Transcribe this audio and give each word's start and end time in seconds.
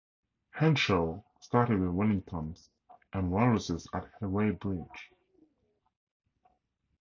Henshaw 0.55 1.21
started 1.41 1.79
with 1.79 1.91
Wellingtons 1.91 2.71
and 3.13 3.29
Walruses 3.29 3.87
at 3.93 4.09
Weybridge. 4.19 5.11